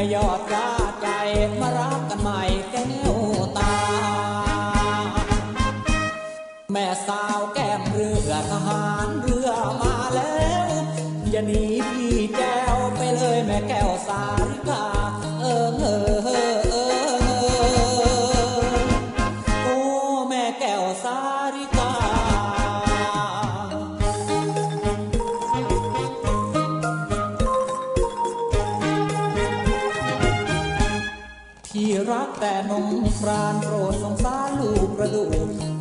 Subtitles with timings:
[0.00, 0.68] ม่ยอดกา
[1.00, 1.06] ใจ
[1.60, 3.16] มารักกันใหม่แก้ว
[3.58, 3.74] ตา
[6.72, 7.40] แม่สาว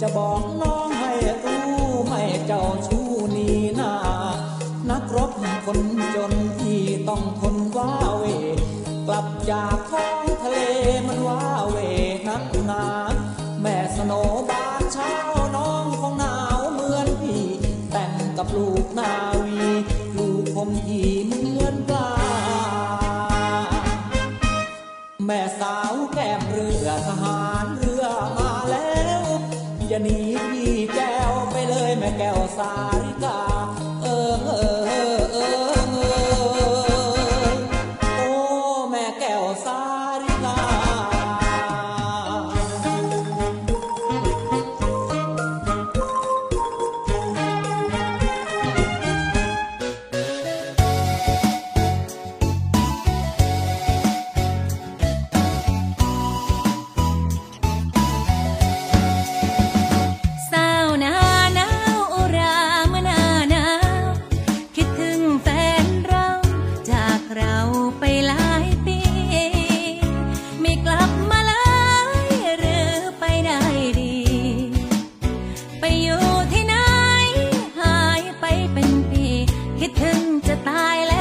[0.07, 1.13] ะบอกน้องให้
[1.43, 1.65] รู้
[2.07, 3.93] ไม่เจ้าชู้นี้นา
[4.89, 5.31] นักรบ
[5.65, 5.79] คน
[6.15, 8.23] จนที่ต้องทนว้าเว
[9.07, 10.57] กลับจากท้องทะเล
[11.07, 11.77] มันว้าเว
[12.27, 12.85] นักหนา
[13.61, 14.11] แม่สโน
[14.49, 15.13] บานเช้า
[15.55, 17.43] น้องของหนาวเหมือนพี่
[17.91, 19.13] แต่งกับลูกนา
[19.45, 19.59] วี
[20.17, 22.09] ลูกผงทีเหมือนปลา
[25.25, 27.46] แม่สาวแก้มเรือทหาร
[29.99, 30.19] จะหนี
[30.51, 32.96] พี่แก้วไปเลยแม่แก้วสา
[79.79, 81.16] คิดถึงจะตายแล้ว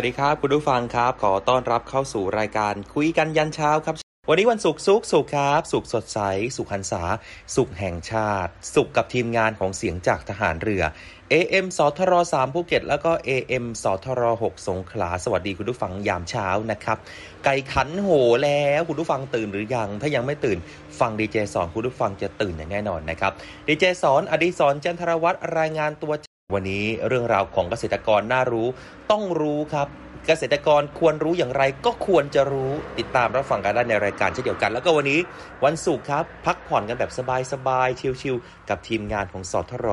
[0.00, 3.94] วัสดีครับ คุณผู้ฟังครับ ขอต้อนรับเข้าสู่รายการคุยกันยันเช้าครับ
[4.30, 6.20] วันนี้วันศุกร์สุกสุกครับ สุกสดใส
[6.56, 7.02] สุขหันษา
[7.56, 10.82] สุขแห่งชาติ สุขกับทีมงานของเสียงจากทหารเรือ
[11.32, 16.98] AM สทร3ภูเก็ต แล้วก็ AM สทร6สงขลา สวัสดีคุณผู้ฟังยามเช้านะครับ
[17.44, 18.08] ไก่ขันโห
[18.44, 20.58] แล้วคุณผู้ฟังตื่นหรือยัง ถ้ายังไม่ตื่น
[21.00, 23.32] ฟังดีเจสอนคุณผู้ฟังจะตื่นอย่างแน่นอนนะครับ
[23.68, 26.12] ดีเจสอนอดีศรจันทรวัตรรายงานตัว
[26.56, 28.68] วันนี้เรื่องราวของเกษตรกรน่ารู้
[29.10, 29.88] ต้องรู้ครับ
[30.26, 35.20] เกษตรกรควรรู้อย่างไรก็ควรจะรู้ติดตามรับฟังกันได้ในรายการเช่นเดียวกัน แล้วก็วันนี้
[35.64, 37.10] วันศุกร์ครับ พักผ่อนกันแบบ
[37.52, 39.86] สบายๆชิลๆกับทีมงานของสอทร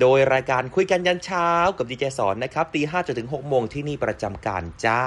[0.00, 5.02] โดยรายการคุยกันยันเช้ากับดีเจสอนนะครับตีห้าจนถึงหกโมงที่นี่ประจำการจ้า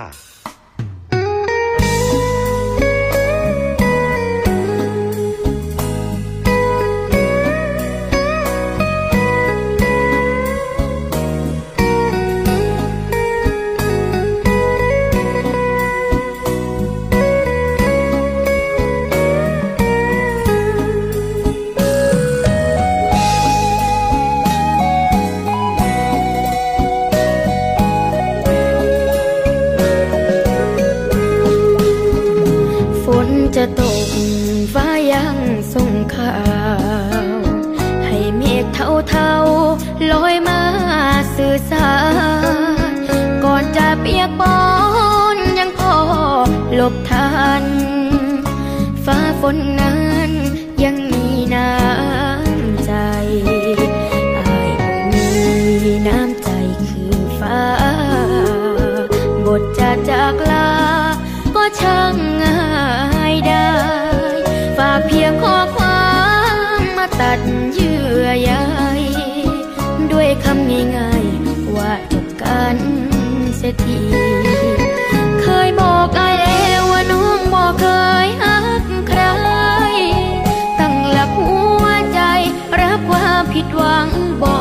[83.54, 84.10] ผิดหวัง
[84.42, 84.54] บ่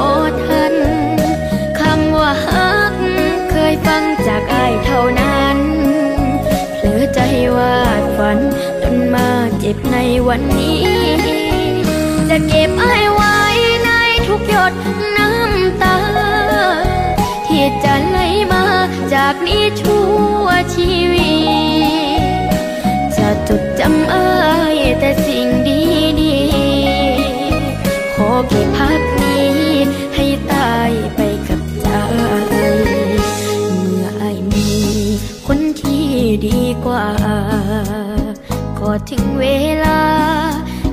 [0.44, 0.74] ทัน
[1.80, 2.94] คำว่าฮัก
[3.50, 5.58] เคยฟังจากอายเท่านั้น
[6.74, 7.20] เผลอใจ
[7.56, 8.38] วาดฝัน
[8.82, 9.28] จนมา
[9.58, 9.96] เจ็บใน
[10.28, 10.82] วันนี้
[12.28, 13.38] จะเก็บอายไว้
[13.84, 13.90] ใน
[14.26, 14.72] ทุกหยด
[15.16, 15.98] น้ำตา
[17.46, 18.18] ที่จะไหล
[18.52, 18.64] มา
[19.14, 20.06] จากนี้ชั่
[20.44, 21.36] วชีวิ
[22.20, 22.22] ต
[23.16, 24.28] จะจดจำอา
[24.74, 25.87] ยแต่สิ่งดี
[28.18, 29.52] ขอแค่พักนี้
[30.14, 31.88] ให้ตายไปกับใจ
[33.86, 34.70] เมื่อไอมี
[35.46, 36.06] คนที่
[36.46, 37.08] ดีกว่า
[38.78, 39.46] ก็ถึงเว
[39.84, 40.02] ลา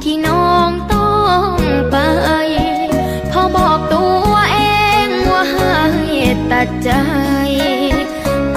[0.04, 1.14] ที่น้องต้อ
[1.50, 1.52] ง
[1.92, 1.96] ไป
[3.32, 4.58] พอบอกตัวเอ
[5.06, 5.72] งว่าให้
[6.52, 6.92] ตัดใจ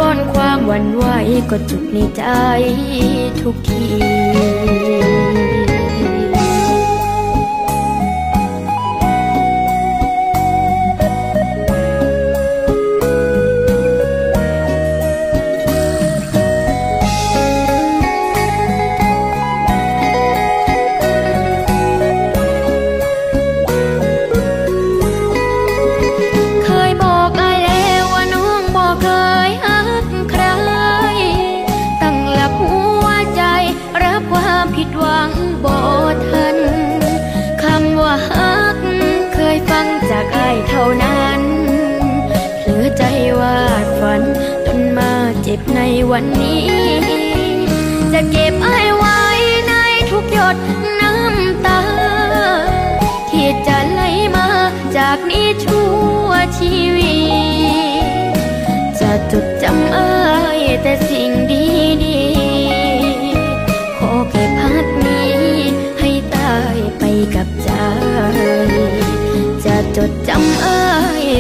[0.00, 1.04] ก่อนความหวั่นไหว
[1.50, 2.25] ก็จุกในใจ
[3.40, 3.87] ทุกที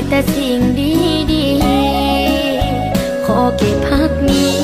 [0.08, 0.92] แต่สิ่งดี
[1.32, 4.58] ดีๆขอเก็บพักนี้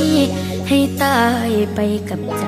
[0.68, 2.46] ให้ตายไปกับใจ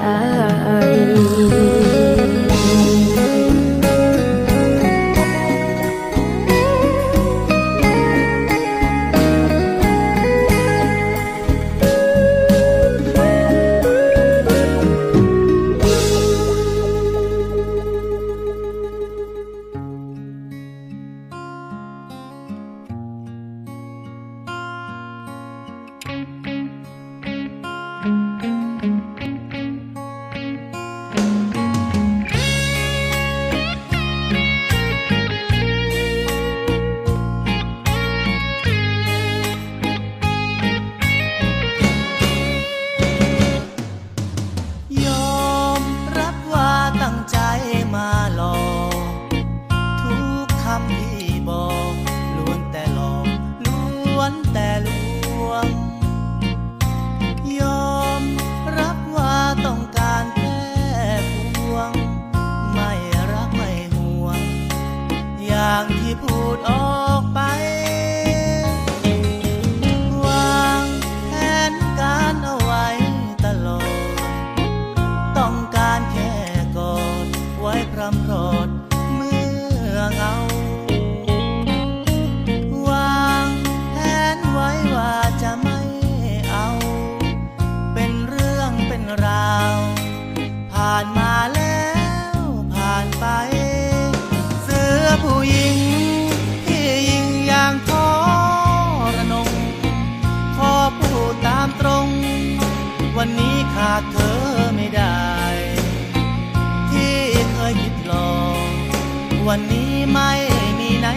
[103.88, 104.38] ขาดเธอ
[104.76, 105.26] ไม่ได้
[106.92, 107.18] ที่
[107.52, 108.66] เคยคิดลอง
[109.48, 110.32] วันนี้ไม่
[110.78, 111.08] มีใน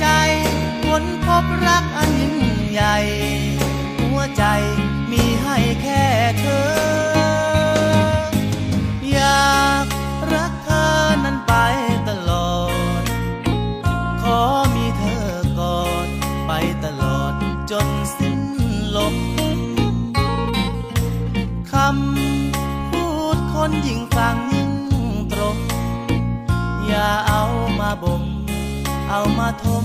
[0.00, 0.06] ใจ
[0.88, 2.36] วนพบรักอันยิ่ง
[2.70, 2.96] ใหญ่
[4.00, 4.44] หัวใจ
[5.10, 6.04] มีให้แค่
[6.40, 7.11] เธอ
[28.02, 28.22] บ่ม
[29.10, 29.84] เอามาทม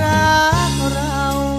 [0.00, 0.36] รั
[0.70, 1.51] กเรา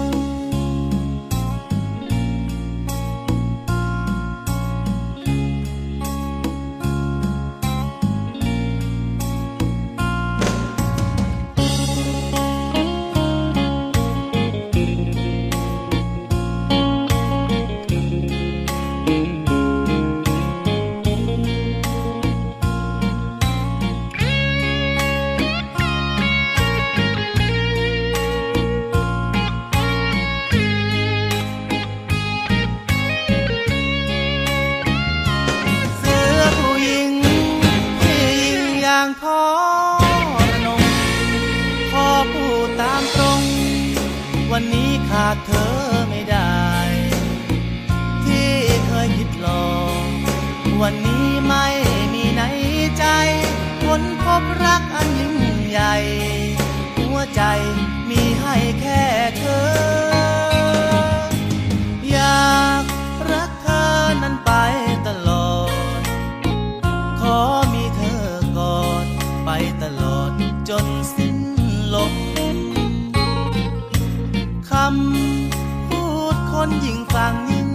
[76.84, 77.70] ยิ่งฟังยิ่ง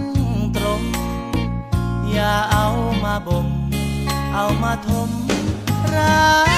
[0.56, 0.82] ตรง
[2.12, 2.66] อย่าเอา
[3.04, 3.46] มาบ่ม
[4.34, 5.10] เอามาทม
[5.94, 6.49] รัก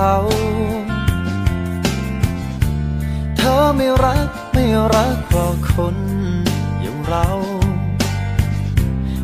[0.00, 0.18] เขา
[3.36, 5.96] เธอไม่รักไม่รักเพราะคน
[6.80, 7.26] อย่างเรา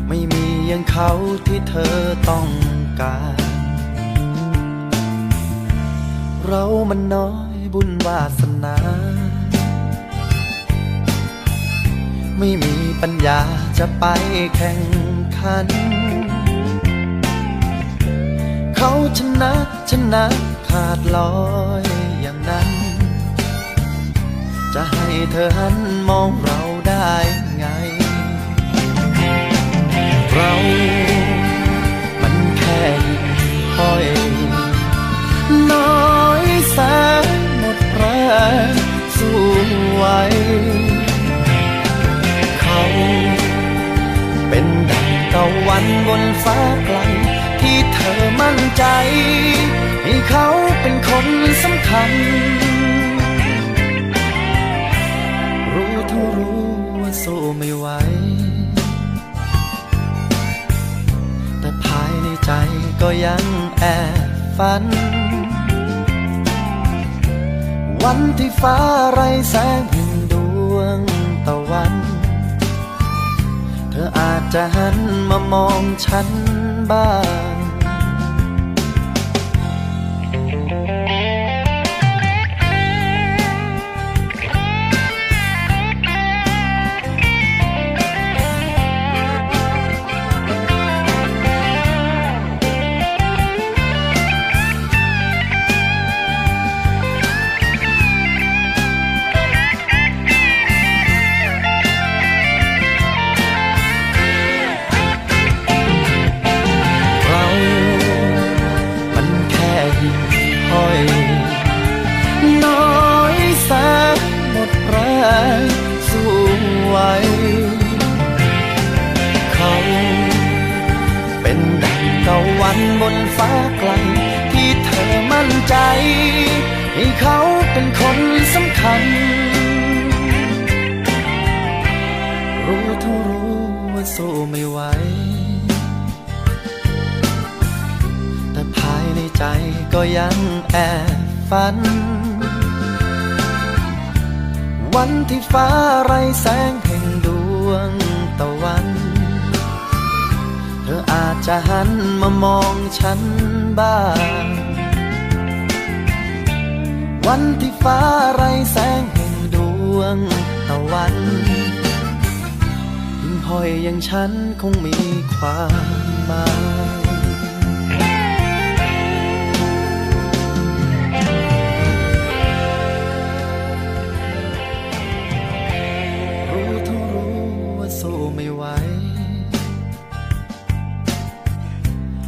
[0.07, 1.09] ไม่มีอย่างเขา
[1.45, 1.95] ที่เธอ
[2.29, 2.47] ต้อง
[3.01, 3.41] การ
[6.45, 8.75] เรามันน้อยบุญวาสนา
[12.37, 13.39] ไม่มีปัญญา
[13.77, 14.05] จะไป
[14.55, 14.81] แข่ง
[15.37, 15.67] ขัน
[18.75, 19.51] เขาชนะ
[19.91, 20.25] ชนะ
[20.77, 21.33] ขาดลอ
[21.81, 21.83] ย
[22.21, 22.69] อย่างนั้น
[24.73, 25.75] จะให้เธอหัน
[26.09, 27.13] มองเราได้
[27.57, 27.65] ไง
[30.33, 30.51] เรา
[32.21, 32.81] มันแค่
[33.39, 34.05] หิ่งห้อย
[35.71, 35.89] น้
[36.21, 36.77] อยแส
[37.23, 37.27] น
[37.59, 38.03] หมดแร
[38.69, 38.71] ง
[39.17, 39.41] สู้
[39.93, 40.05] ไหว
[42.61, 42.81] เขา
[44.49, 46.97] เป็นดังตะวันบนฟ้าไกล
[47.63, 48.83] ที่เธอมั่นใจ
[50.03, 50.47] ให้เขา
[50.81, 51.25] เป็นคน
[51.63, 52.11] สำคัญ
[55.73, 56.63] รู้ทั้งรู้
[57.01, 57.87] ว่าสู้ไม่ไหว
[61.59, 62.51] แต่ภายในใจ
[63.01, 63.45] ก็ยัง
[63.79, 63.85] แอ
[64.27, 64.83] บฝัน
[68.03, 68.77] วันที่ฟ้า
[69.11, 70.33] ไร้แสงแห่งด
[70.73, 70.99] วง
[71.47, 71.93] ตะวัน
[73.95, 74.97] เธออาจจะหัน
[75.29, 76.27] มามองฉัน
[76.91, 77.09] บ้า
[77.53, 77.62] ง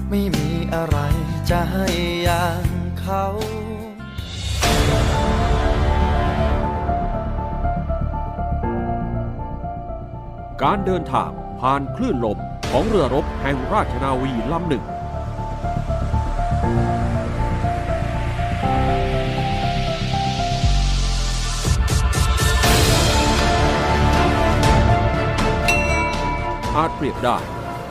[0.10, 0.98] ไม่มีอะไร
[1.50, 1.88] จะให้
[2.24, 2.65] อย่าง
[3.00, 3.26] เขา
[10.63, 12.39] การเดินทางผ่านคลื่นลม
[12.72, 14.84] ของเรือรบแห่งราชนาวีลำหนึ่ง
[26.76, 27.38] อาจเปรียบได้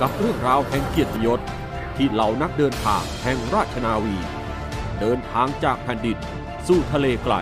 [0.01, 1.41] กับเรื่องราวแห่งเกียรติยศ
[1.97, 4.17] ที่เหล่านักเดินทางแห่งราชนาวี
[5.01, 6.19] เดินทางจากแผ่นดิน
[6.67, 7.35] สู่ทะเลไกล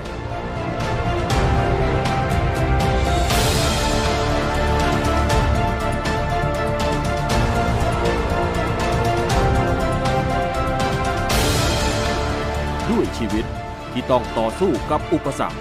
[12.90, 13.44] ด้วยชีวิต
[13.92, 15.60] ที่ต้องต่อสู้กับอุปสรรค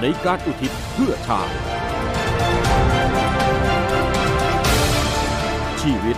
[0.00, 1.54] ในการอุทิศเพื่อชาติ
[5.82, 6.16] ชีวิต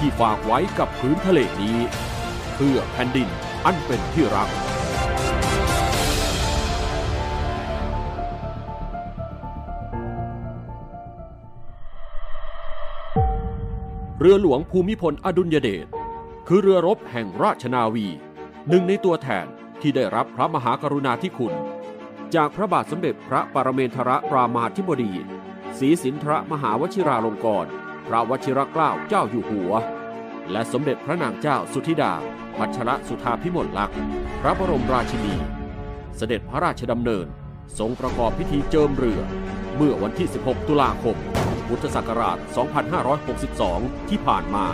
[0.00, 1.78] ที่ฝากไว้กับพื้นทะเลนี้
[2.54, 3.28] เพื่อแผ่นดิน
[3.64, 4.48] อันเป็นที่รัก
[14.20, 15.86] เรือหลวงภูมิพลอดุลยเดช
[16.48, 18.06] คือเรือรบแห่งราชนาวี
[18.68, 19.46] หนึ่งในตัวแทน
[19.80, 21.54] ที่ได้รับพระมหากรุณาธิคุณ
[22.34, 25.12] จากพระบาทสมเด็จพระปรเมนทรรามาธิบดี
[25.78, 29.72] ศรีสินทรมหาวชิราลงกรณพ ระวชิรเกล้าเจ้าอยู่หัว
[30.52, 32.12] และสมเด็จพระนางเจ้าสุธิดา
[32.56, 33.98] พัชรสุธาพิมลลักษณ์
[34.40, 35.34] พระบรมราชินี
[36.16, 37.26] เสด็จพระราชดำเนิน
[37.78, 39.20] ทรงประกอบพิธีเจิมเรือ
[39.76, 41.16] เมื่อวันที่ 16 ตุลาคม
[41.68, 42.38] พุทธศักราช
[43.28, 44.66] 2562 ที่ผ่านมา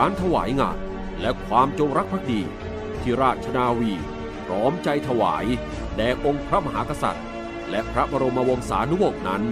[0.00, 0.78] การถวายงาน
[1.20, 2.40] และความจงรักภักดี
[3.00, 3.92] ที่ราชนาวี
[4.44, 5.44] พร้อมใจถวาย
[5.96, 7.26] แด่องค์พระมหากษัตริย์
[7.70, 9.42] และพระบรมวงศานุวงศ์นั้น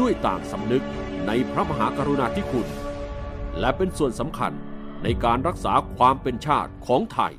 [0.00, 0.84] ด้วยต่างสำนึก
[1.26, 2.68] ในพระมหากรุณาธิคุณ
[3.60, 4.52] และเป็นส่วนสำคัญ
[5.02, 7.34] ในการรักษาความเป็นชาติของไทย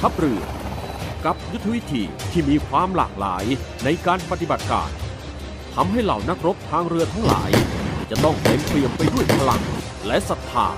[0.00, 0.42] ทัพเรือ
[1.24, 3.44] กับยุทธวิธีที่มีความหลากหลาย
[3.84, 4.90] ในการปฏิบัติการ
[5.74, 7.50] ทำให้เหล่านักรบทางเรือทั้งหลาย
[8.10, 9.62] จะต้องเต็มเปี่ยมไปด้วยพลัง
[10.06, 10.68] และศรัทธา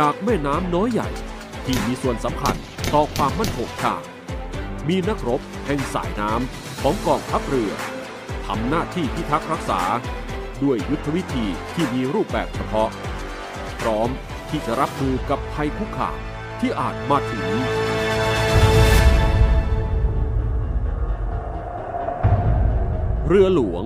[0.00, 1.08] จากแม่น้ำน้อยใหญ่
[1.64, 2.56] ที่มีส่วนสำคัญ
[2.94, 4.06] ต่อความมั่นคงชาติ
[4.88, 7.72] มีนักรบแห่งสายน้ำของกองทัพเรือ
[8.46, 9.80] ทำหน้าที่พิทักษ์รักษา
[10.62, 12.90] ด้วยยุทธวิธีที่มีรูปแบบเฉพาะ
[13.80, 14.08] พร้อม
[14.48, 16.18] ที่จะรับมือกับภัยคุกคาม
[16.60, 17.46] ที่อาจมาถึง
[23.28, 23.84] เรือหลวง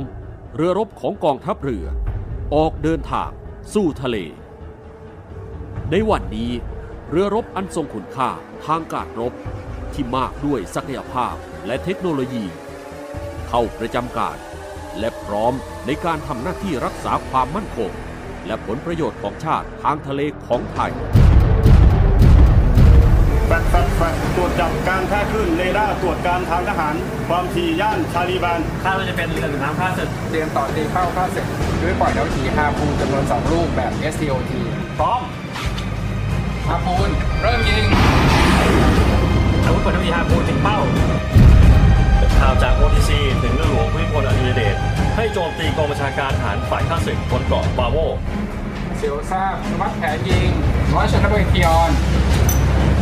[0.57, 1.87] เรือรบของกองทัพเรือ
[2.55, 3.31] ออกเดินทาง
[3.74, 4.18] สู่ทะเล
[5.91, 6.51] ในวันนี้
[7.11, 8.31] เรือรบอันทรงคุณค่า
[8.67, 9.33] ทางการรบ
[9.93, 11.35] ที่มากด้วยศักยภาพ
[11.67, 12.45] และเทคโนโลยี
[13.49, 14.37] เข้าประจำการ
[14.99, 15.53] และพร้อม
[15.87, 17.91] ในการทำหน้าที่รักษาความมั่นคง
[18.47, 20.93] และผลประโยชน์ของชาติทางทะเลของไทย
[23.47, 26.95] แฟดแฟดแฟดตรวจจับการแพร่คลื่นเรดาร์ตรวจการทางทหาร
[27.29, 31.47] ความถี่ย่าน Charlie band คาดว่าจะเป็นเรือผิวน้ำข้าศึกเตรียมต่อตีเข้าข้าศึก
[31.83, 34.53] ด้วยปล่อยดาวถีฮาพูจำนวน 2 ลูกแบบ STOT
[34.99, 35.21] พร้อม
[36.68, 37.11] ฮาพูน
[37.42, 37.85] เริ่มยิง
[39.64, 40.79] อาวุธปืนน้ำยาพูถึงเป้า
[42.40, 43.11] ข่าวจาก OTC
[43.42, 44.77] ถึงเรือหลวงภูมิพลอดุลยเดช
[45.16, 47.96] ให้โจมตีกองบัญชาการทหารฝ่ายข้าศึกบนเกาะบาโว
[48.96, 50.48] เซียวทราบวัดแผนยิง
[50.94, 51.90] ร้อยชนบทเทียน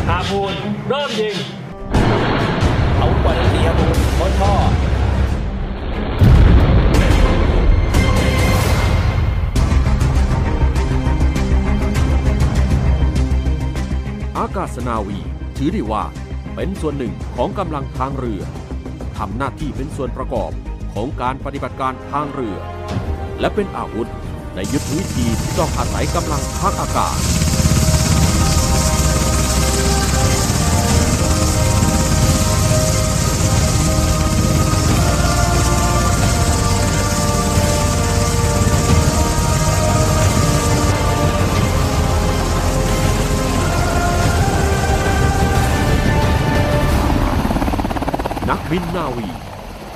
[0.09, 0.55] ฮาพูน
[0.89, 1.37] เริ่มยิง
[3.01, 3.87] อาวุธปืนน้ำยาพู
[4.21, 4.55] บนท่อ
[14.39, 15.19] อากาศนาวี
[15.57, 16.05] ถือได้ว่า
[16.55, 18.43] เป็นส่วนหนึ่งของกำลังทางเรือ
[19.17, 20.51] ทำหน้าที่เป็นส่วนประกอบ
[20.95, 22.57] ของการปฏิบัติการทางเรือ
[23.41, 24.09] และเป็นอาวุธ
[24.55, 27.17] ในยุทธวิธีที่ต้องอาศัยกำลังทางอากาศ
[48.75, 49.29] มินนาวี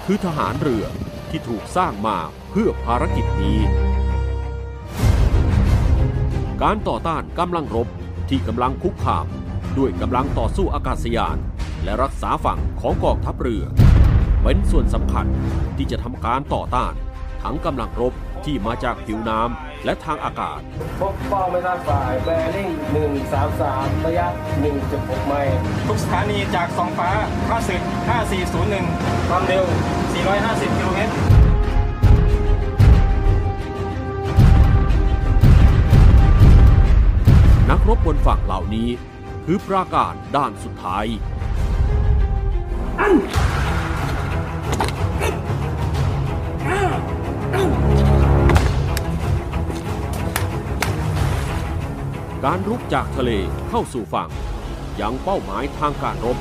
[0.05, 0.85] คือทหารเรือ
[1.31, 2.17] ที่ถูกสร้างมา
[2.51, 3.59] เพื่อภารกิจนี้
[6.63, 7.89] การต่อต้านกำลังรบ
[8.29, 9.27] ที่กำลังคุกคาม
[9.79, 11.37] ด้วยกำลังต่อสู้อากาศยาน
[11.85, 13.65] และรักษาฝั่งของกองทัพเรือ
[14.43, 15.27] เป็นส่วนสำคัญ
[15.77, 16.93] ที่จะทำการต่อต้าน
[17.43, 18.13] ทั้งกำลังรบ
[18.47, 20.61] ที่มาจากผิวน้ำและทางอากาศ
[21.01, 22.71] พบเป้าไม่ทราบฝ่ายแบริ่ง
[23.39, 24.27] 133 ระยะ
[24.77, 27.11] 1.6 ไมล์ทุกสถานีจากสองฟ้า
[27.49, 27.83] ข้าศึก
[28.55, 29.65] 5401 ความเร็ว
[30.21, 31.13] 450 กิโลเมตร
[37.71, 38.89] นักรบบนฝั่งเหล่านี้
[39.45, 41.07] คือปราการด้านสุดท้าย
[52.51, 53.31] การรุกจากทะเล
[53.69, 54.31] เข้าสู่ฝั่ง
[55.01, 56.39] ยังเป้าหมายทางการรบ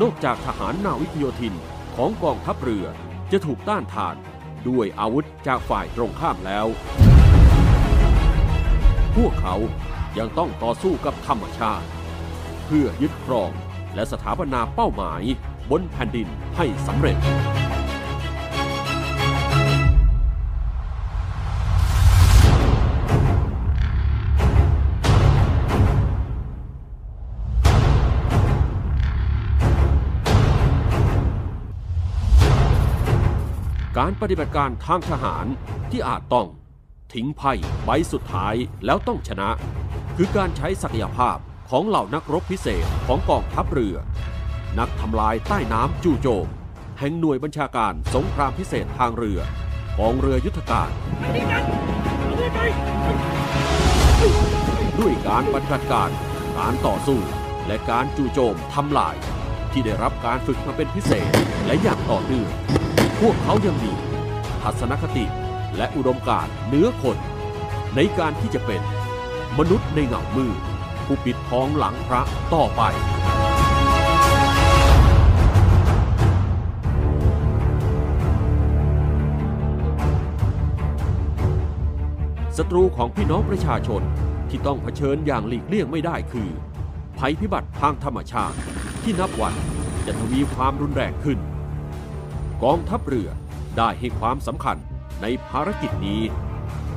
[0.00, 1.54] นอกจากทหารนาวิกโยธิน
[1.96, 2.86] ของกองทัพเรือ
[3.32, 4.16] จะถูกต้านทาน
[4.68, 6.66] ด้วยอาวุธจากฝ่ายตรงข้ามแล้ว
[9.16, 9.56] พวกเขา
[10.18, 11.86] ยังต้องต่อสู้กับธรรมชาติ
[12.64, 13.50] เพื่อยึดครอง
[13.94, 15.22] และสถาปนาเป้าหมาย
[15.70, 17.16] บนแผ่นดินให้สำเร็จ
[33.98, 35.46] การปฏิบัติการทางทหาร
[35.90, 36.48] ที่อาจต้อง
[37.14, 37.52] ทิ้งไพ่
[37.84, 39.50] ใบสุดท้ายแล้วต้องชนะ
[40.16, 41.36] คือการใช้ศักยภาพ
[41.70, 43.96] ของเหล่านักรบพิเศษของกองทัพเรือ
[44.78, 46.46] นักทำลายใต้น้ำจู่โจม
[46.98, 49.40] แห่งหน่วยบัญชาการสงครามพิเศษทางเรือ
[49.98, 50.90] กองเรือยุทธการ
[54.98, 56.10] ด้วยการปฏิบัติการ
[56.58, 57.20] การต่อสู้
[57.66, 59.16] และการจู่โจมทำลาย
[59.72, 61.30] ที่ได้รับการฝึกมาเป็นพิเศษ
[61.66, 62.50] และอย่างต่อเนื่อง
[63.24, 63.92] พวกเขายังมี
[64.62, 65.24] ทัศนคติ
[65.76, 67.16] และอุดมการณ์เหนือคน
[67.96, 68.82] ในการที่จะเป็น
[69.58, 70.58] มนุษย์ในเงามืด
[71.04, 72.22] ผู้ปิดทองหลังพระ
[72.54, 72.82] ต่อไป
[82.56, 84.02] ศัตรูของพี่น้องประชาชน
[84.48, 86.48] ที่ต้องเผชิญอย่างหลีกเลี่ยงไม่ได้คือ
[87.18, 88.56] ภัยพิบัติทางธรรมชาติ
[89.02, 89.54] ที่นับวัน
[90.06, 91.40] จะทวีความรุนแรงขึ้น
[92.64, 93.30] กองทัพเรือ
[93.76, 94.76] ได้ให้ความสำคัญ
[95.22, 96.22] ในภารกิจนี้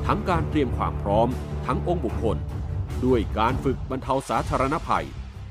[0.06, 1.28] ทั้งการเตรียมความพร้อม
[1.65, 2.38] ทั้งองค์บุคคล
[3.06, 5.06] ด้วยการฝึกบรรเทาสาธารณภัย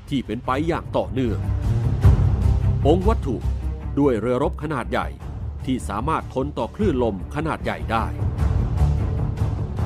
[0.09, 1.39] ที่เป็นไปอย่างต่อเนื่อง
[2.87, 3.35] องค์วัตถุ
[3.99, 5.07] ด้วยเรือรบขนาดใหญ่
[5.65, 8.05] ที่สามารถทนต่อคลื่นลมขนาดใหญ่ได้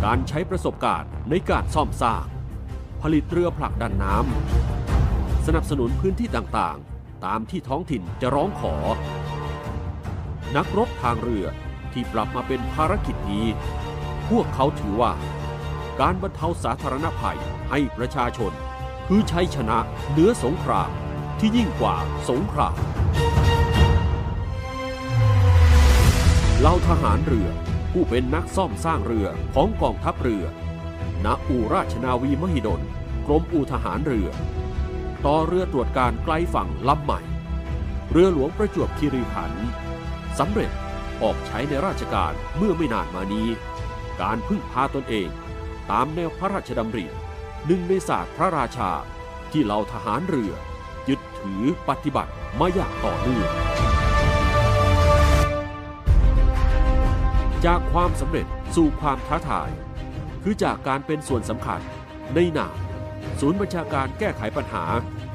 [0.04, 2.26] การใช้ประสบการณ์ในการซ่อมสร้าง
[3.02, 8.76] ผลิตเรือผลักดันน้ำสนับสนุนพื้นที่ต่างๆ ตามที่ท้องถิ่นจะร้องขอ
[10.56, 11.46] นักรบทางเรือ
[11.94, 13.48] ที่ปรับมาเป็นภารกิจนี้
[14.30, 15.14] พวกเขาถือว่า
[16.00, 17.40] การบรรเทาสาธารณภัย
[17.70, 18.52] ให้ประชาชน
[19.08, 19.78] คือชัยชนะ
[20.12, 20.92] เหนือสงคราม
[21.40, 21.96] ที่ยิ่งกว่า
[22.30, 22.78] สงคราม
[26.60, 27.50] เหล่าทหารเรือ
[27.92, 30.46] ผู้เป็นนักซ่อมสร้างเรือของกองทัพเรือ
[31.26, 32.82] ณ อู่ราชนาวีมหิดล
[33.26, 34.30] กรมอู่ทหารเรือ
[35.26, 37.20] ต่อเรือตรวจการไกลฝั่งลำใหม่
[38.12, 39.85] เรือหลวงประจวบคีรีขันธ์
[40.40, 40.72] สำเร็จ
[41.24, 43.48] ออกใช้ในราชการเมื่อไม่นานมานี้
[44.22, 45.30] การพึ่งพาตนเอง
[45.92, 47.06] ตามแนวพระราชดำริ
[47.66, 48.92] หนึ่งในศาสตร์พระราชา
[49.52, 50.54] ที่เหล่าทหารเรือ
[51.10, 53.50] ยึดถือปฏิบัติมาอย่างต่อเนื่อง
[57.66, 59.70] จากความสำเร็จสู่ความท้าทาย
[60.44, 61.82] คือจากการเป็นส่วนสำคัญ
[62.36, 62.78] ในหนาม
[63.40, 64.86] ศูนย์บัญชาการแก้ไขปัญหา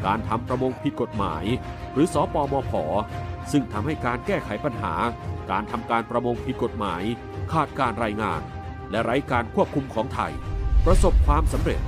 [0.07, 1.45] การทำประมงผิดกฎหมาย
[1.93, 2.73] หรือสอปอมพ
[3.53, 4.95] ซึ่งทำให้การแก้ไขปัญหา
[5.51, 7.03] การทำการประมงผิดกฎหมาย
[7.53, 8.41] ขาดการรายงาน
[8.91, 10.33] และไร้การควบคุมของไทย
[10.87, 11.81] ประสบความสำเร็จ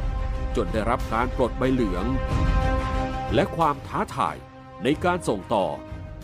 [0.57, 2.05] จนได้รับการปลดใบเหลือง
[3.35, 4.37] และความท้าทาย
[4.85, 5.67] ในการส่งต่อ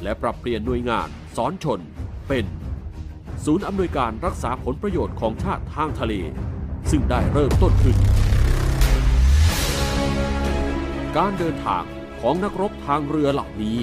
[0.03, 1.81] และปรับเปลี่ยนหน่วยงานสอนชน
[2.29, 2.45] เป็น
[3.45, 6.15] ศูนย์อำนวยการรักษาผลประโยชน์ของชาติทางทะเล
[6.91, 7.97] ซึ่งได้เริ่มต้นขึ้น
[11.17, 11.85] การเดินทาง
[12.21, 13.79] ของนักรบทางเรือเหล่านี้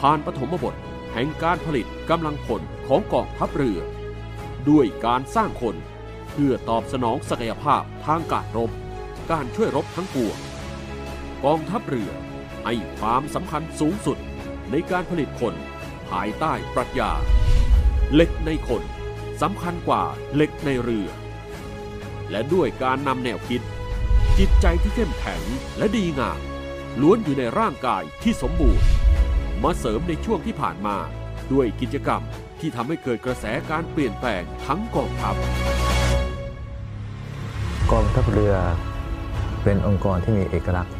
[0.00, 0.74] ผ่านปฐมบท
[1.12, 3.80] แห่งการผลิตกำลังพลของกองทัพเรือ
[4.68, 5.76] ด้วยการสร้างคน
[6.32, 8.70] เพื่อตอบสนองศักยภาพทางการรบ
[9.30, 10.38] การช่วยรบทั้งปวง
[11.44, 12.10] กองทัพเรือ
[12.64, 14.18] ให้ความสำคัญสูงสุด
[14.70, 15.54] ในการผลิตคน
[16.08, 17.10] ภายใต้ปรัชญา
[18.14, 18.82] เหล็กในคน
[19.42, 20.02] สำคัญกว่า
[20.34, 21.08] เหล็กในเรือ
[22.30, 23.62] และด้วยการนำแนวคิด
[24.38, 25.42] จิตใจที่เข้มแข็ง
[25.78, 26.40] และดีงาม
[27.00, 28.86] ล้วนอยู่ในร่างกายที่สมบูรณ์
[29.62, 30.96] มาเสริมในช่วงที่ผ่านมา
[31.52, 32.22] ด้วยกิจกรรม
[32.60, 35.34] ที่ทำให้เกิดกระแสการเปลี่ยนแปลงทั้งกองทัพ
[37.92, 38.54] กองทัพเรือ
[39.64, 40.94] เป็นองค์กรที่มีเอกลักษณ์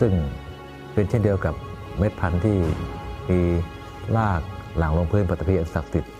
[0.00, 0.12] ซึ่ง
[0.94, 1.54] เป็นเช่นเดียวกับ
[1.98, 2.58] เม็ดพันธุ์ที่
[3.30, 3.40] มี
[4.16, 4.40] ราก
[4.78, 6.12] หลังลงพื้นปฐพีอันศักดิ์สิทธิ์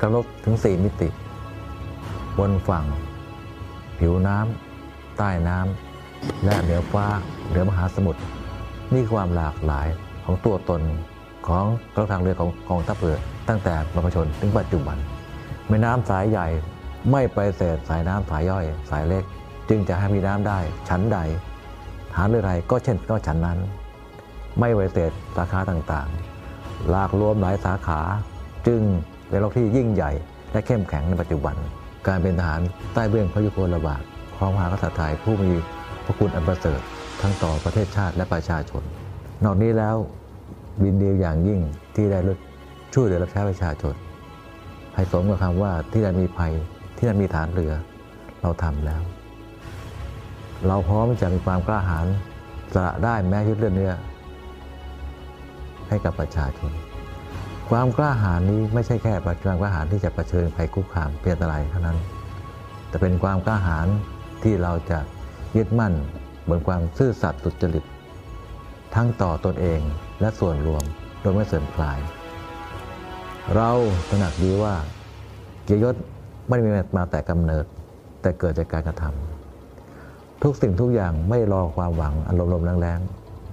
[0.00, 1.08] กระลบถึง 4 มิติ
[2.38, 2.84] บนฝั่ง
[3.98, 7.06] ผิวน้ำใต้น้ำและเหนือฟ้า
[7.48, 8.20] เหนือมหาสมุทร
[8.92, 9.88] นี่ความหลากหลาย
[10.24, 10.82] ของตัวตน
[11.48, 11.64] ของ
[11.96, 13.18] กองทางเรือของกองทัพเรือ
[13.48, 14.96] ตั้งแต่บรรพชนถึงปัจจุบัน
[15.68, 16.46] แม่น้ำสายใหญ่
[17.10, 19.24] ไม่ไปเศษสายน้ำสายย่อยสายเล็ก
[19.68, 21.18] จึงจะให้มีน้ำได้ชั้นใด
[22.14, 23.58] ฐานเรือใดก็เช่นก็ชั้นนั้น
[24.60, 28.00] ไม่ไวเศษสาขาต่างๆหลากรวมหลายสาขา
[28.66, 28.80] จึง
[29.28, 30.12] เป็นโลกที่ยิ่งใหญ่
[30.52, 31.56] และเข้มแข็งในปัจจุบัน
[32.06, 32.60] การเป็นทหาร
[32.94, 34.02] ใต้เบื้องพระยุคลบาท
[34.36, 35.50] ของมหากษัตริย์ไทยผู้มี
[36.04, 36.80] พระคุณอันประเสริฐ
[37.24, 38.82] ทั้งต่อประเทศชาติและประชาชน
[39.44, 39.96] นอกนี้แล้ว
[40.82, 41.60] บินดีอย่างยิ่ง
[41.94, 42.18] ที่ได้
[42.94, 43.94] ช่วยเหลือรับใช้ประชาชน
[44.94, 46.52] ให้สมกับคำว่าที่นั่นมีภัย
[46.96, 47.72] ที่นั่นมีฐานเรือ
[48.42, 49.02] เราทำแล้ว
[50.66, 52.06] เราพร้อมจะมีความกล้าหาญ
[52.74, 53.92] สละได้แม้ยึดเลือดเนื้อ
[55.88, 56.70] ให้กับประชาชน
[57.70, 61.98] ความกล้าหาญนี้ไม่ใช่แค่ความกล้าหาญที่จะะเผชิญภัยคุกคามเพียงอะไรเท่านั้น
[62.88, 63.86] แต่เป็นความกล้าหาญ
[64.42, 64.98] ที่เราจะ
[65.56, 65.94] ยึดมั่น
[66.48, 67.84] บนความซื่อสัตย์สุจริต
[68.94, 69.80] ทั้งต่อตนเอง
[70.20, 70.84] และส่วนรวม
[71.20, 71.98] โดยไม่เสื่อมคลาย
[73.54, 73.70] เรา
[74.08, 74.74] ตระหนักดีว่า
[75.64, 75.94] เกียรติยศ
[76.48, 77.64] ไม่ได้มีมาแต่กำเนิด
[78.22, 83.00] แต่เกิดจากการกระทำทุกสิ่งทุกอย่างไม่รอความหวังอารมณ์ลมแรง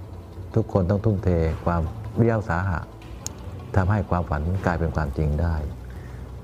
[0.00, 1.28] ๆทุกคนต้องทุ่มเท
[1.64, 1.82] ความ
[2.16, 2.80] เรียวสาหะ
[3.76, 5.54] ทำให้ความฝันกลายเป็นความจริงได้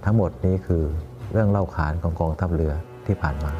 [0.04, 0.84] ทั้งหมดนี้คือ
[1.32, 2.72] เรื่องเล่าขานของกองทัพเรือ
[3.06, 3.52] ที่ผ่านมา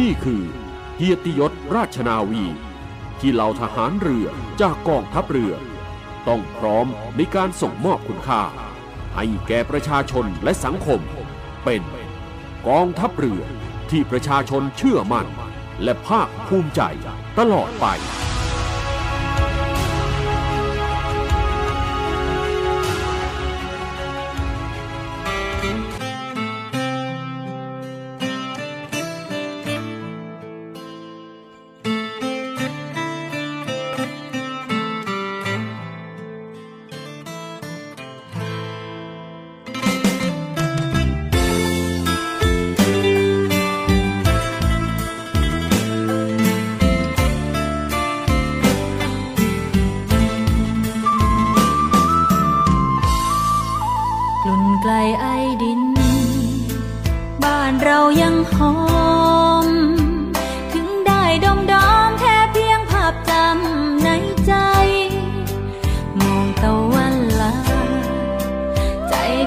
[0.00, 0.42] นี่คือ
[0.96, 2.44] เกียรติยศราชนาวี
[3.20, 4.26] ที่เหล่าทหารเรือ
[4.60, 5.54] จากกองทัพเรือ
[6.28, 8.42] ต้องพร้อมในการส่งมอบคุณค่า
[9.14, 11.00] ให้แก่ประชาชนและสังคม
[11.64, 11.82] เป็น
[12.68, 13.42] กองทัพเรือ
[13.90, 15.26] ที่ประชาชนเชื่อมั่น
[15.82, 16.82] และภาคภูมิใจ
[17.38, 17.86] ตลอดไป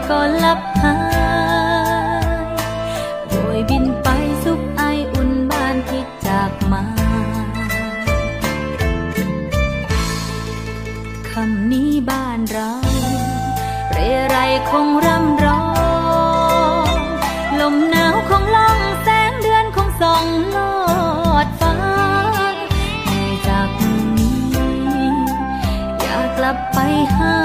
[0.10, 0.96] ก็ลับหา
[2.44, 2.46] ย
[3.28, 4.08] โบยบินไป
[4.44, 4.82] สุขไอ
[5.14, 6.84] อุ่นบ้านที่จากมา
[11.30, 12.72] คำนี้บ้านเรา
[13.92, 13.98] เร
[14.30, 14.38] ไร
[14.70, 15.64] คงร่ำร้อ
[16.86, 16.96] ง
[17.60, 20.74] ลมหนาวของล่องแสงเดือนคงส่องลอ
[21.46, 21.76] ดฟ้า
[23.48, 23.70] จาก
[24.18, 24.40] นี้
[26.00, 26.78] อยากกลับไป
[27.16, 27.36] หา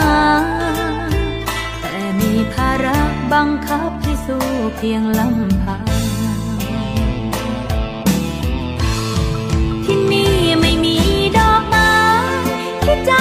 [3.32, 4.44] บังคับให้สู้
[4.76, 5.84] เพียงลำพัง
[9.84, 10.96] ที่นี่ไม่มี
[11.38, 11.92] ดอกไม้
[12.84, 13.12] ที่ใจ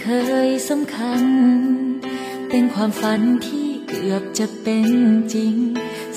[0.00, 0.06] เค
[0.46, 1.24] ยสำคัญ
[2.48, 4.90] เป็นความฝันที่เกือบจะเป็น
[5.34, 5.54] จริง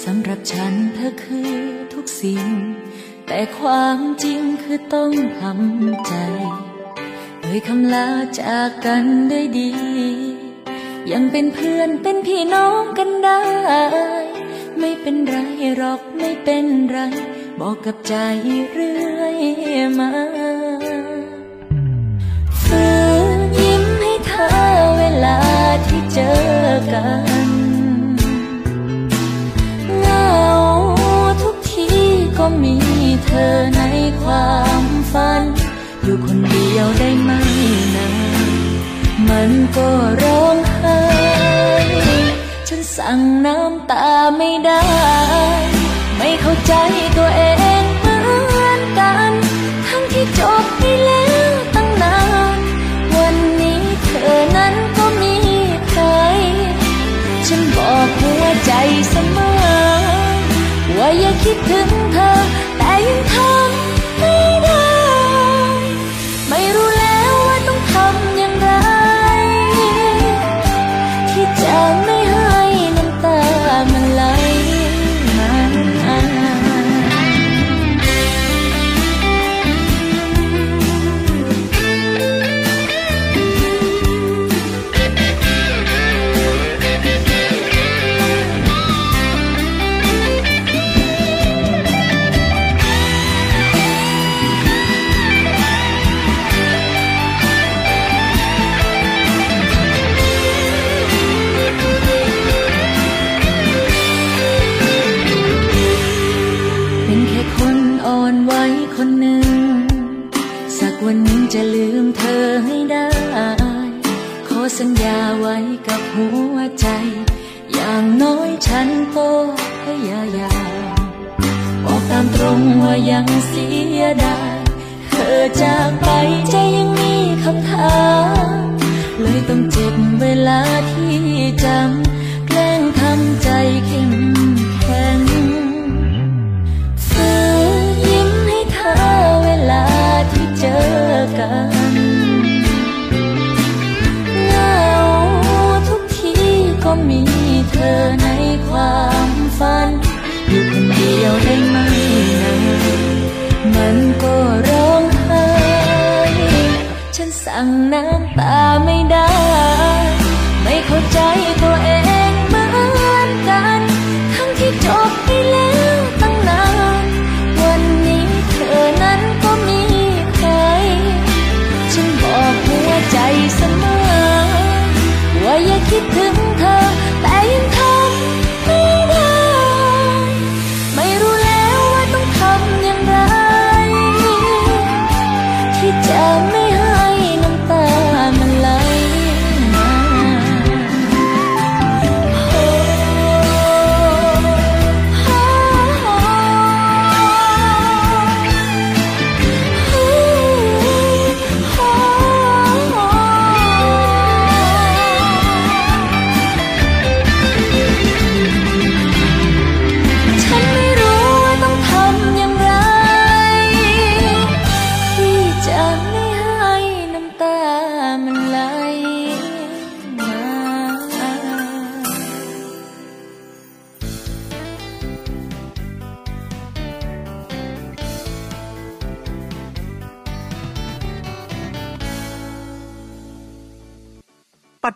[0.03, 1.53] สำหรับฉันเธอคือ
[1.93, 2.45] ทุกสิ่ง
[3.27, 5.11] แต่ความจริงคือต้อง
[5.41, 6.13] ทำใจ
[7.41, 8.07] โดยคำลา
[8.39, 9.71] จากกันด้วยดี
[11.11, 13.43] ยังเป็นเพื่อนเป็นพี่น้องกันได้
[14.79, 15.35] ไม่เป็นไร
[15.77, 16.97] หรอกไม่เป็นไร
[17.59, 18.15] บอกกับใจ
[18.71, 19.37] เรื่อย
[19.99, 25.39] มาา
[25.87, 27.05] ที่เจอกั
[27.47, 27.49] น
[29.99, 30.29] เหงา
[31.41, 31.87] ทุกที
[32.37, 32.75] ก็มี
[33.25, 33.83] เธอใน
[34.21, 35.43] ความฝัน
[36.03, 37.31] อยู่คนเดียวได้ไหม
[37.95, 38.07] นะ
[39.29, 39.87] มันก็
[40.21, 41.01] ร้องไห้
[42.67, 44.07] ฉันสั่งน้ำตา
[44.37, 44.85] ไม่ได้
[46.17, 46.73] ไม่เข้าใจ
[47.17, 47.64] ตัวเอง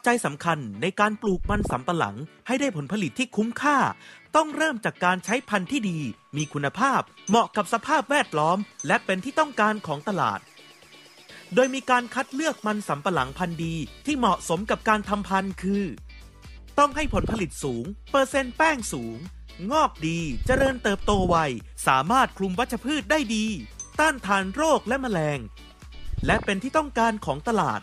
[0.10, 2.16] จัยสำคัญในการปลูกมันสำปะหลัง
[2.48, 3.78] ให้ได้ผลผลิตที่คุ้มค่า
[4.36, 6.00] ต้องเริ่มจากการใช้พันธุ์ที่ดี
[6.38, 8.58] มีคุณภาพ เหมาะกับสภาพแวดล้อม
[8.88, 10.40] และเป็นที่ต้องการของตลาด
[11.54, 15.84] โดยมีการคัดเลือกมันสำปะหลังพันธุ์ดีที่เหมาะสมกับการทำพันธุ์คือ
[16.80, 19.18] ต้องให้ผลผลิตสูง เปอร์เซ็นต์แป้งสูง
[19.72, 21.36] งอกดีเจริญเติบโตไว
[21.88, 23.46] สามารถคลุมวัชพืชได้ดี
[24.00, 25.40] ต้านทานโรคและแมลง
[26.26, 27.82] และเป็นที่ต้องการของตลาด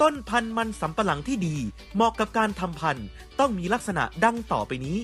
[0.00, 1.56] ต้นพันธุ์มันสำปะหลังที่ดี
[1.94, 3.06] เหมาะกับการทำพันธุ์
[3.40, 4.98] ต้องมีลักษณะดังต่อไปนี้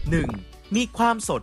[0.00, 0.76] 1.
[0.76, 1.42] มีความสด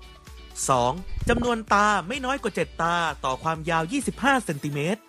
[0.64, 1.30] 2.
[1.30, 2.96] จำนวนตาไม่น้อยกว่า 7 ตา
[3.26, 3.84] ต่อความยาว
[4.14, 5.02] 25 เซนติเมตร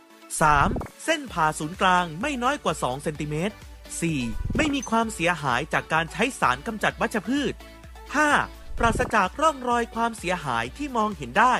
[0.46, 1.04] 3.
[1.04, 3.54] เส้นผ่าศูนย์กลางไม่น้อยกว่า 2 เซนติเมตร
[4.04, 4.56] 4.
[4.56, 7.54] ไม่มีความเสียหายจากการใช้สารกำจัดวัชพืช
[8.20, 8.78] 5.
[8.78, 11.54] ปราศจากร่องรอยความเสียหายที่มองเห็นได้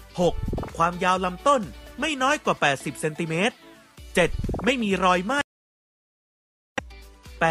[0.00, 0.76] 6.
[0.76, 1.62] ความยาวลำต้น
[2.00, 3.56] ไม่น้อยกว่า 80 เซนติเมตร
[4.18, 4.64] 7.
[4.64, 5.40] ไม่มีรอยไหม้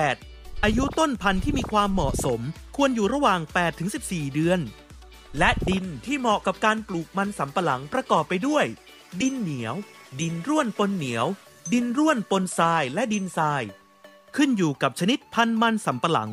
[0.06, 0.64] 8.
[0.64, 2.42] อายุต้นพันธุ์ที่มีความเหมาะสม
[2.76, 3.40] ควรอยู่ระหว่าง
[3.88, 4.60] 8-14 เดือน
[5.40, 8.66] และดินที่เหมาะกับการปลูกมันสำปะหลังประกอบไปด้วย
[9.22, 9.76] ดินเหนียว
[10.22, 11.26] ดินร่วนปนเหนียว
[11.74, 13.64] ดินร่วนปนทรายและดินทราย
[14.36, 16.32] ขึ้นอยู่กับชนิดพันธุ์มันสำปะหลัง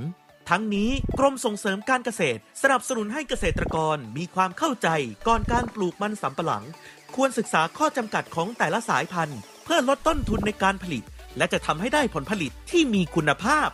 [0.48, 4.88] ทั้งนี้กรมส่งเสริมการเกษตร สนับสนุนให้เกษตรกรมีความเข้าใจ
[5.26, 6.64] ก่อนการปลูกมันสำปะหลัง
[7.14, 11.02] ควรศึกษาข้อจำกัดของแต่ละสายพันธุ์ เพื่อลดต้นทุนในการผลิต
[11.36, 13.68] และจะทำให้ได้ผลผลิตที่มีคุณภาพ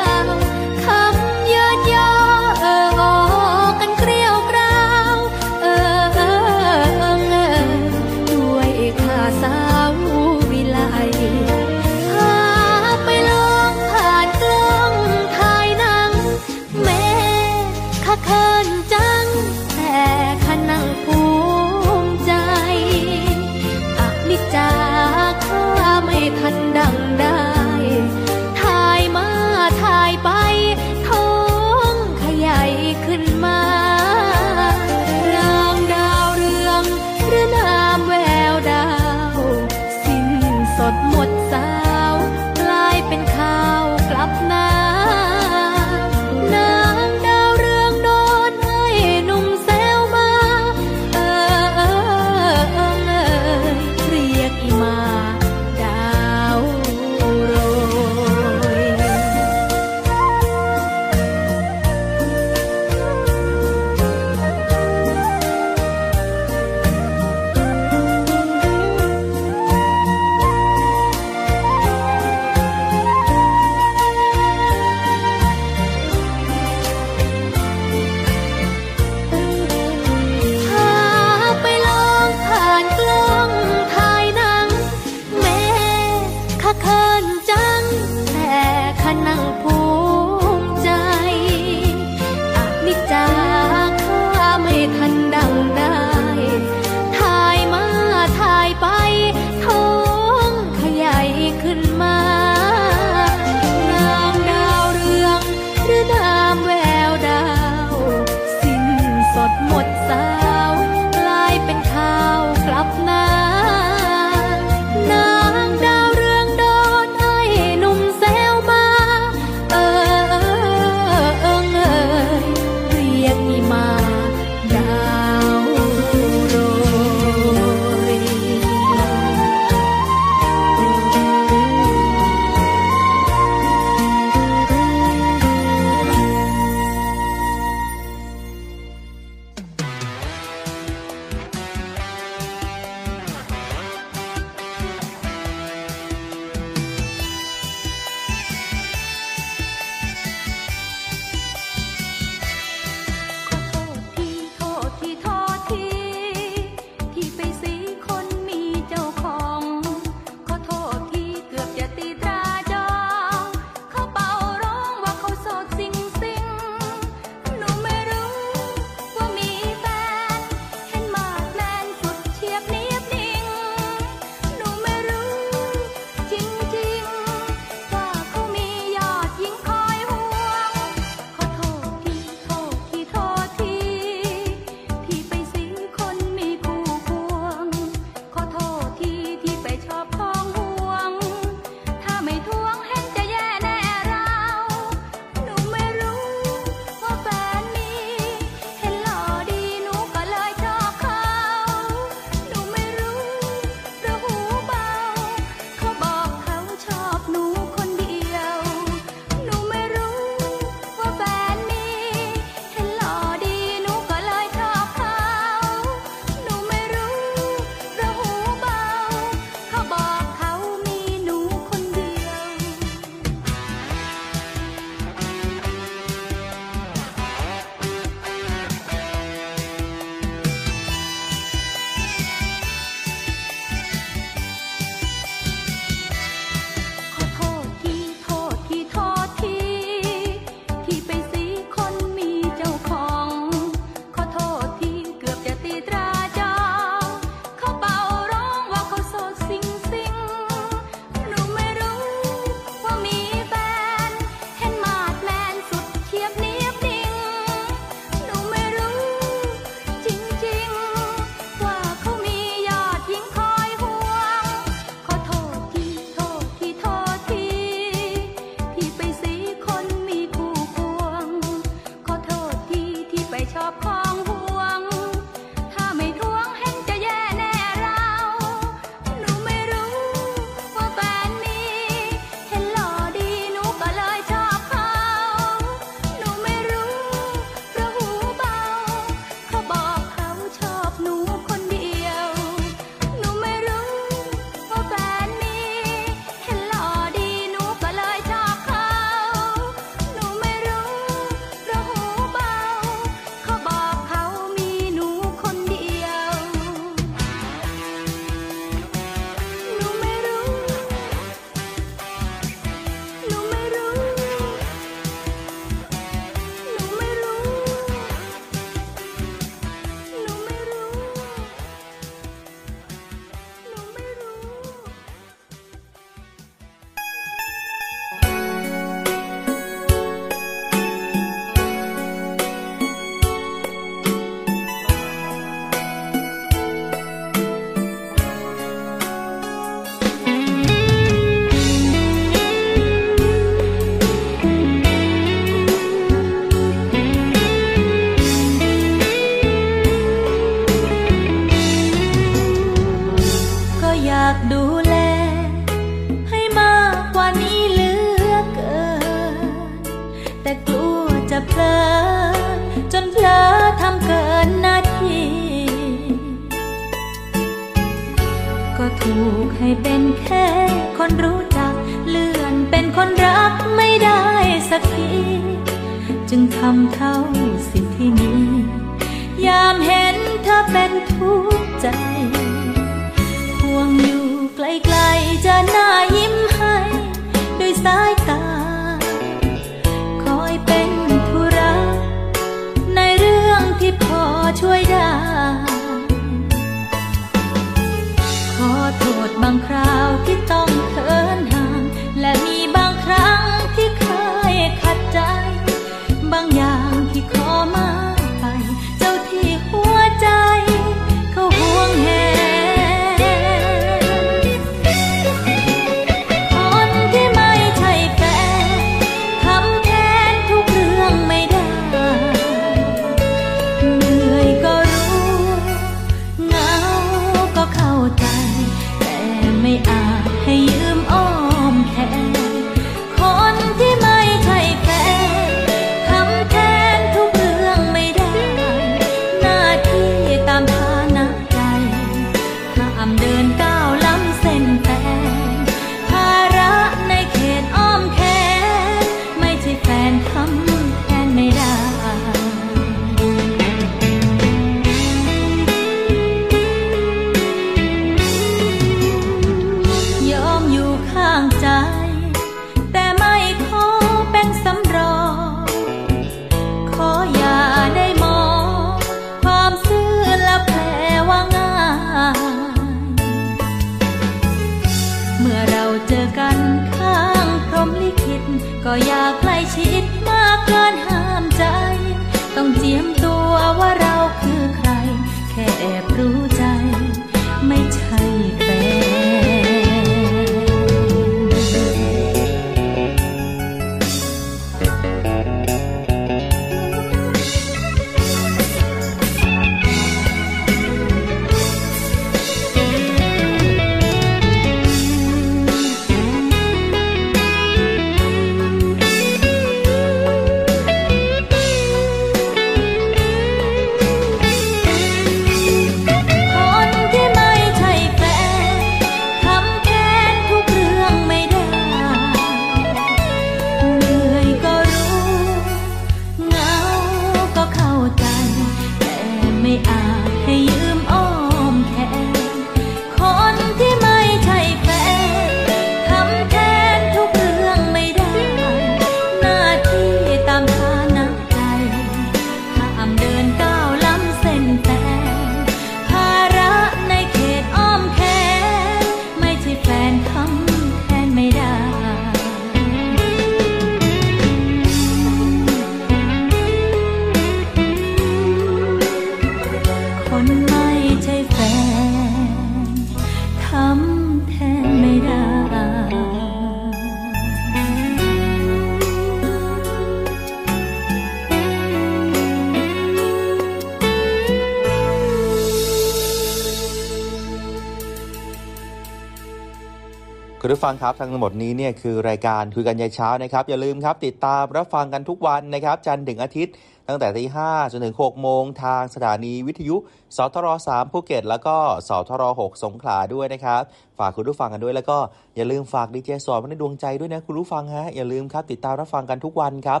[580.90, 586.74] ฟังครับทั้งหมดนี้เนี่ยคือรายการคุยกันยายเช้านะครับ อย่าลืมครับติดตามรับฟังกันทุกวันนะครับ จันทร์ถึงอาทิตย์
[587.08, 589.96] ตั้งแต่ตีห้าจนถึงหกโมงทางสถานีวิทยุ
[590.36, 591.76] สทรสามภูเก็ต แล้วก็
[592.08, 593.82] สทรหกสงขลาด้วยนะครับ
[594.18, 595.18] ฝากคุณผู้ฟังกันด้วยแล้วก็
[595.56, 600.00] อย่าลืมฝากดีเจสอนไว้ในดวงใจด้วยนะคุณผู้ฟังฮะอย่าลืมครับติดตามรับฟังกันทุกวันครับ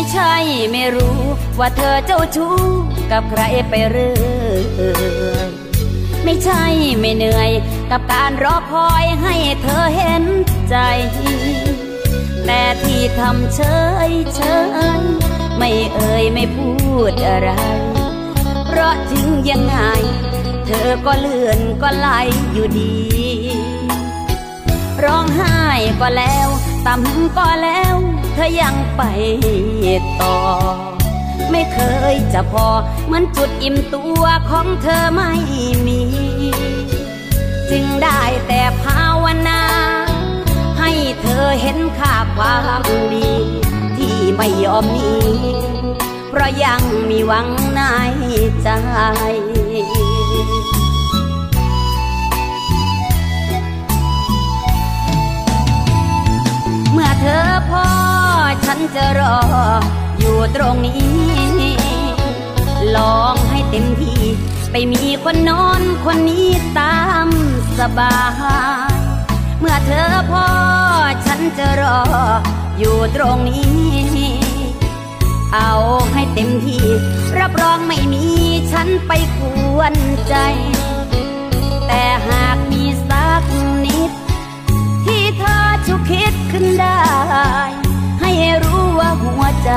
[0.00, 0.36] ไม่ใช่
[0.72, 1.20] ไม่รู้
[1.58, 2.56] ว่าเธอเจ้าชู้
[3.12, 4.12] กับใครไปเรื่
[4.48, 5.48] อย
[6.24, 6.64] ไม่ใช่
[6.98, 7.50] ไม่เหนื่อย
[7.90, 10.24] กับการรอคอยให้เธอเห็น
[10.70, 10.76] ใจ
[12.46, 13.60] แต่ที่ทำเฉ
[14.08, 14.40] ยเฉ
[14.98, 15.02] ย
[15.58, 16.70] ไม่เอ่ยไม่พู
[17.10, 17.50] ดอะไร
[18.66, 19.76] เพราะถึงยังไง
[20.66, 22.08] เธอก็เลื่อนก็ไหล
[22.52, 22.96] อยู่ดี
[25.04, 25.58] ร้องไห้
[26.00, 26.48] ก็แล้ว
[26.86, 28.09] ต่ำก็แล้ว
[28.42, 29.02] ธอยังไป
[30.20, 30.36] ต่อ
[31.50, 31.78] ไม่เค
[32.12, 32.68] ยจะพอ
[33.06, 35.32] เหมือนจุดอิ่มตัวของเธอไม่
[35.86, 36.02] มี
[37.70, 39.62] จึงได้แต่ภาวนา
[40.78, 42.82] ให้เธอเห็นค่าความ
[43.14, 43.32] ดี
[43.96, 45.12] ที่ไม่ยอมหนี
[46.28, 47.80] เพราะยังมีหวังใน
[48.62, 48.68] ใจ
[56.92, 57.84] เมื่อเธอพอ
[58.64, 59.36] ฉันจะรอ
[60.18, 61.04] อยู่ตรงนี้
[62.96, 64.22] ลองให้เต็มที่
[64.70, 66.48] ไปมีคนนอนคนนี้
[66.78, 67.28] ตาม
[67.78, 68.18] สบา
[68.94, 68.98] ย
[69.60, 70.46] เมื่อเธอพอ
[71.26, 72.00] ฉันจะรอ
[72.78, 73.70] อยู่ตรงนี้
[75.54, 75.72] เอา
[76.12, 76.84] ให้เต็มที่
[77.38, 78.24] รับรองไม่มี
[78.72, 79.40] ฉันไปก
[79.76, 79.94] วน
[80.28, 80.34] ใจ
[81.86, 83.44] แต่หากมีสัก
[83.84, 84.10] นิด
[85.04, 87.00] ที่เธอชุกคิดขึ้นได้
[88.40, 89.72] ให้รู้ว่าหัวใจ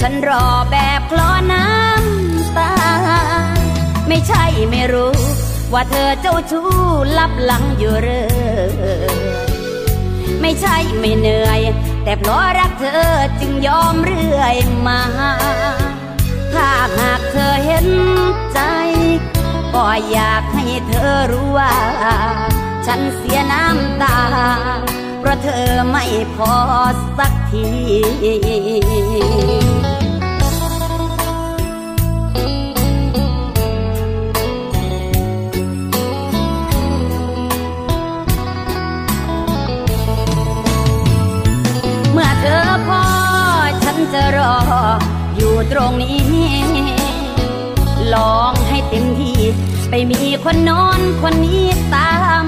[0.00, 2.72] ฉันรอแบบคลอน้ำตา
[4.08, 5.14] ไม่ใช่ไม่รู้
[5.72, 6.68] ว่าเธอเจ้าชู้
[7.18, 9.18] ลับหลังอยู่เรื่อย
[10.40, 11.60] ไม่ใช่ไม่เหนื่อย
[12.04, 14.56] แต่เพราะรักเธอจึงยอมเรื่อย
[14.86, 15.00] มา
[16.54, 17.88] ถ้าหากเธอเห็น
[18.52, 18.60] ใจ
[19.74, 21.74] ก็อยากให้เธอรู้ว่า
[22.86, 23.89] ฉันเสียน้ำ
[26.02, 26.54] ไม่พอ
[27.18, 27.66] สักที
[42.12, 43.02] เมื่อเธอพอ
[43.84, 44.56] ฉันจะรอ
[45.36, 46.20] อยู่ตรงนี้
[48.14, 49.40] ลองให้เต็มที่
[49.90, 52.44] ไปมีคนนอนคนนี้ตาม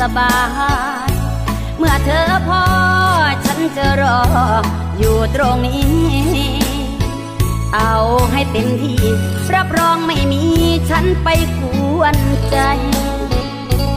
[0.16, 0.34] บา
[0.88, 0.89] ย
[1.82, 2.62] เมื่อเธอพอ
[3.44, 4.20] ฉันจะรอ
[4.98, 5.88] อยู่ตรงนี้
[7.74, 7.96] เอา
[8.32, 9.02] ให้เต็มที่
[9.54, 10.44] รับรองไม่มี
[10.90, 11.28] ฉันไป
[11.58, 11.60] ก
[11.98, 12.16] วน
[12.50, 12.58] ใจ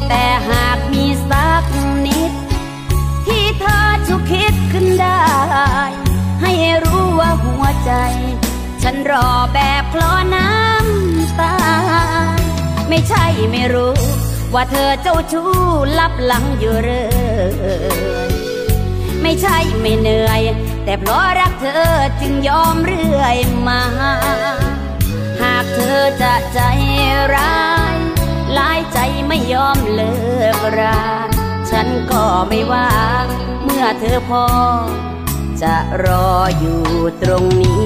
[0.08, 1.64] แต่หากมีสัก
[2.06, 2.32] นิด
[3.26, 5.24] ที่เธอชุกคิดขึ้นได้
[6.42, 6.52] ให้
[6.84, 7.92] รู้ว่าหัวใจ
[8.84, 11.56] ฉันรอแบบคลอน้ำตา
[12.90, 13.96] ไม่ใช่ไม่รู้
[14.54, 15.52] ว่าเธอเจ้าชู้
[16.00, 17.08] ลับหลังอยู่เรื่อ
[18.30, 18.32] ย
[19.22, 20.42] ไม่ใช่ไม่เหนื่อย
[20.86, 21.88] แต่เพราะรักเธอ
[22.22, 23.38] จึงยอมเรื่อย
[23.68, 23.82] มา
[25.42, 26.60] หากเธอจะใจ
[27.36, 27.98] ร้าย
[28.54, 30.16] หลายใจไม่ยอมเลิ
[30.56, 31.04] กรา
[31.70, 32.90] ฉันก็ไม่ว่า
[33.64, 34.46] เมื่อเธอพอ
[35.62, 36.30] จะรอ
[36.60, 36.84] อยู่
[37.22, 37.84] ตรงนี้